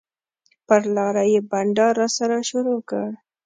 [0.67, 3.09] پر لاره یې بنډار راسره شروع کړ.